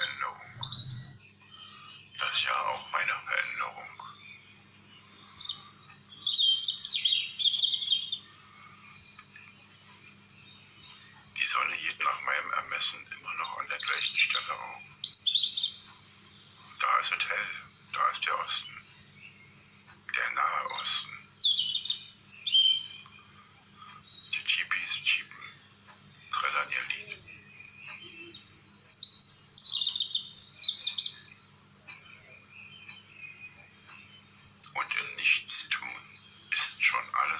[0.00, 0.40] Veränderung.
[2.18, 4.02] Das Jahr auch meiner Veränderung.
[11.36, 14.82] Die Sonne geht nach meinem Ermessen immer noch an der gleichen Stelle auf.
[16.78, 17.50] Da ist es hell,
[17.92, 18.86] da ist der Osten,
[20.16, 21.19] der nahe Osten.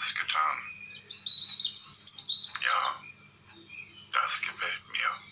[0.00, 0.58] Schönes getan.
[2.62, 3.04] Ja,
[4.12, 5.30] das gefällt mir.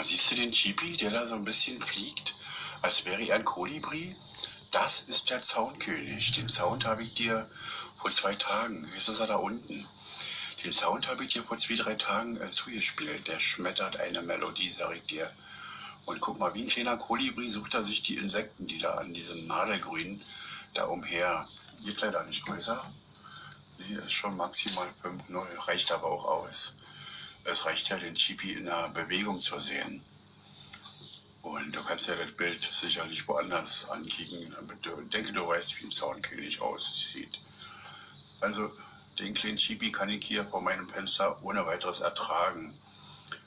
[0.00, 2.36] Siehst du den Chibi, der da so ein bisschen fliegt,
[2.82, 4.14] als wäre er ein Kolibri?
[4.70, 6.32] Das ist der Zaunkönig.
[6.32, 7.50] Den Sound habe ich dir
[8.00, 9.88] vor zwei Tagen, jetzt ist er da unten.
[10.62, 13.26] Den Sound habe ich dir vor zwei, drei Tagen äh, zugespielt.
[13.26, 15.32] Der schmettert eine Melodie, sag ich dir.
[16.04, 19.12] Und guck mal, wie ein kleiner Kolibri sucht er sich die Insekten, die da an
[19.12, 20.22] diesem Nadelgrün
[20.74, 21.48] da umher.
[21.84, 22.84] Geht leider nicht größer.
[23.78, 26.76] Nee, ist schon maximal 5,0, reicht aber auch aus.
[27.50, 30.04] Es reicht ja, den Chibi in der Bewegung zu sehen.
[31.40, 34.54] Und du kannst ja das Bild sicherlich woanders ankicken.
[34.70, 37.40] Ich denke, du weißt, wie ein Zaunkönig aussieht.
[38.42, 38.70] Also,
[39.18, 42.78] den kleinen Chibi kann ich hier vor meinem Fenster ohne weiteres ertragen.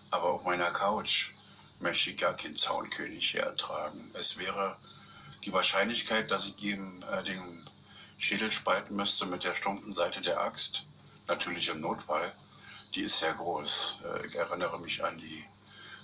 [0.10, 1.30] Aber auf meiner Couch
[1.80, 4.10] möchte ich gar keinen Zaunkönig hier ertragen.
[4.16, 4.78] Es wäre
[5.46, 7.70] die Wahrscheinlichkeit, dass ich ihm äh, den
[8.18, 10.88] Schädel spalten müsste mit der stumpfen Seite der Axt,
[11.28, 12.34] natürlich im Notfall,
[12.96, 14.00] die ist sehr groß.
[14.04, 15.44] Äh, ich erinnere mich an die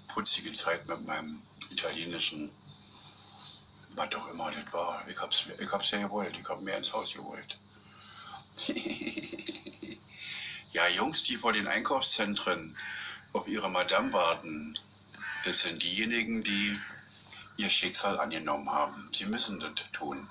[0.08, 2.52] putzige Zeit mit meinem italienischen,
[3.96, 5.08] was auch immer das war.
[5.08, 7.58] Ich hab's, ich hab's ja gewollt, ich hab mir ins Haus geholt.
[10.72, 12.78] ja, Jungs, die vor den Einkaufszentren
[13.34, 14.78] auf ihre Madame warten,
[15.44, 16.80] das sind diejenigen, die
[17.58, 19.10] ihr Schicksal angenommen haben.
[19.14, 20.28] Sie müssen das tun,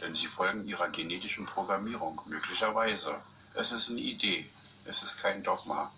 [0.00, 3.20] denn sie folgen ihrer genetischen Programmierung, möglicherweise.
[3.54, 4.48] Es ist eine Idee,
[4.84, 5.92] es ist kein Dogma.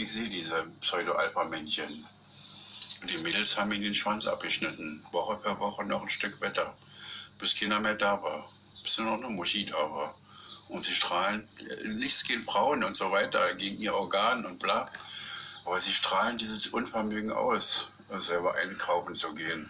[0.00, 2.06] Ich sehe diese Pseudo-Alpha-Männchen.
[3.10, 6.72] Die Mädels haben ihnen den Schwanz abgeschnitten, Woche für Woche noch ein Stück Wetter,
[7.40, 8.48] bis keiner mehr da war,
[8.84, 10.14] bis nur noch eine Muschi da war.
[10.68, 11.48] Und sie strahlen,
[11.96, 14.88] nichts gegen Frauen und so weiter, gegen ihr Organ und bla.
[15.64, 17.88] Aber sie strahlen dieses Unvermögen aus,
[18.18, 19.68] selber einkaufen zu gehen.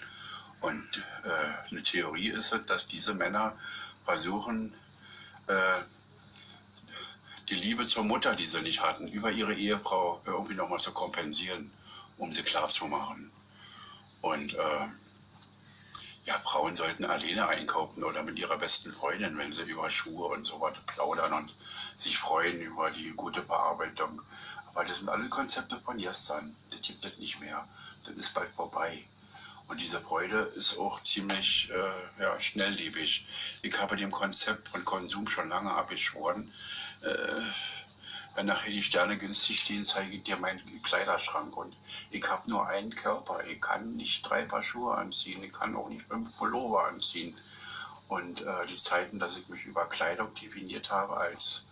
[0.61, 3.57] Und äh, eine Theorie ist es, dass diese Männer
[4.05, 4.75] versuchen,
[5.47, 5.79] äh,
[7.49, 11.71] die Liebe zur Mutter, die sie nicht hatten, über ihre Ehefrau irgendwie nochmal zu kompensieren,
[12.19, 13.31] um sie klarzumachen.
[14.21, 14.87] Und äh,
[16.25, 20.47] ja, Frauen sollten alleine einkaufen oder mit ihrer besten Freundin, wenn sie über Schuhe und
[20.47, 21.55] so weiter plaudern und
[21.97, 24.21] sich freuen über die gute Bearbeitung.
[24.75, 26.55] Aber das sind alle Konzepte von gestern.
[26.71, 27.67] Das gibt es nicht mehr.
[28.05, 29.05] Das ist bald vorbei.
[29.69, 33.27] Und diese Freude ist auch ziemlich äh, ja, schnelllebig.
[33.61, 36.53] Ich habe dem Konzept von Konsum schon lange abgeschworen.
[37.03, 37.43] Äh,
[38.35, 41.57] wenn nachher die Sterne günstig stehen, zeige ich dir meinen Kleiderschrank.
[41.57, 41.75] Und
[42.11, 43.45] ich habe nur einen Körper.
[43.45, 45.43] Ich kann nicht drei Paar Schuhe anziehen.
[45.43, 47.37] Ich kann auch nicht fünf Pullover anziehen.
[48.07, 51.65] Und äh, die Zeiten, dass ich mich über Kleidung definiert habe als,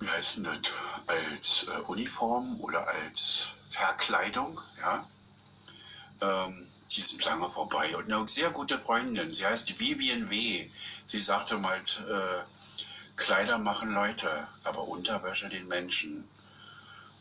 [0.00, 0.72] wie heißt denn das,
[1.06, 5.06] als äh, Uniform oder als Verkleidung, ja,
[6.22, 7.96] ähm, die sind lange vorbei.
[7.96, 10.70] Und eine sehr gute Freundin, sie heißt Vivian W.
[11.04, 12.42] Sie sagte mal, äh,
[13.18, 16.26] Kleider machen Leute, aber Unterwäsche den Menschen.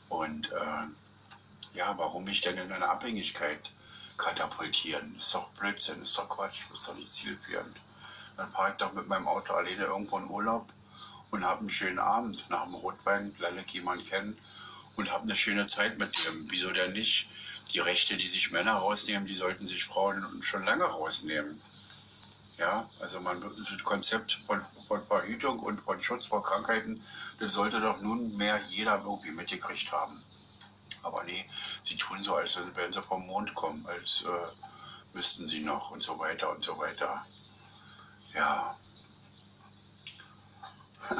[0.09, 3.71] Und äh, ja, warum mich denn in eine Abhängigkeit
[4.17, 5.15] katapultieren?
[5.17, 7.75] Ist doch Blödsinn, ist doch Quatsch, ist doch nicht zielführend.
[8.37, 10.67] Dann fahre ich doch mit meinem Auto alleine irgendwo in Urlaub
[11.31, 14.37] und habe einen schönen Abend nach dem Rotwein, lerne jemanden kennen
[14.95, 16.49] und habe eine schöne Zeit mit dem.
[16.49, 17.27] Wieso denn nicht?
[17.73, 21.61] Die Rechte, die sich Männer rausnehmen, die sollten sich Frauen schon lange rausnehmen.
[22.57, 27.03] Ja, also man, das Konzept von, von Verhütung und von Schutz vor Krankheiten,
[27.39, 30.23] das sollte doch nunmehr jeder irgendwie mitgekriegt haben.
[31.03, 31.45] Aber nee,
[31.83, 36.01] sie tun so, als wenn sie vom Mond kommen, als äh, müssten sie noch und
[36.01, 37.25] so weiter und so weiter.
[38.33, 38.75] Ja.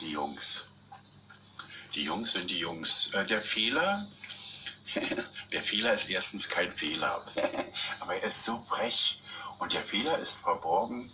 [0.00, 0.68] die Jungs.
[1.94, 3.12] Die Jungs sind die Jungs.
[3.12, 4.06] Äh, der Fehler,
[5.52, 7.22] der Fehler ist erstens kein Fehler,
[8.00, 9.22] aber er ist so frech
[9.58, 11.10] und der Fehler ist verborgen.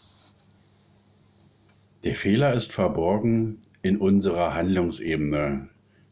[2.05, 5.69] Der Fehler ist verborgen in unserer Handlungsebene,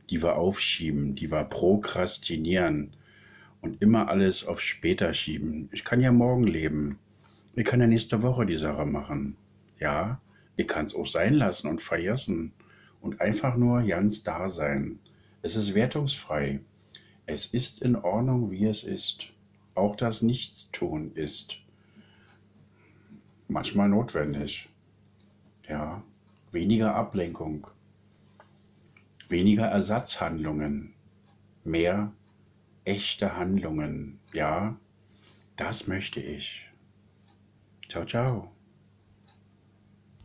[0.08, 2.96] die wir aufschieben, die wir prokrastinieren
[3.60, 5.68] und immer alles auf später schieben.
[5.72, 6.98] Ich kann ja morgen leben.
[7.54, 9.36] Ich kann ja nächste Woche die Sache machen.
[9.78, 10.20] Ja,
[10.56, 12.52] ich kann es auch sein lassen und vergessen
[13.00, 14.98] und einfach nur ganz da sein.
[15.42, 16.60] Es ist wertungsfrei.
[17.26, 19.26] Es ist in Ordnung, wie es ist.
[19.74, 21.56] Auch das Nichtstun ist
[23.48, 24.68] manchmal notwendig.
[25.68, 26.02] Ja,
[26.52, 27.66] weniger Ablenkung.
[29.28, 30.92] weniger Ersatzhandlungen,
[31.64, 32.12] mehr
[32.84, 34.20] echte Handlungen.
[34.32, 34.76] Ja,
[35.56, 36.68] das möchte ich.
[37.88, 38.50] Ciao, ciao.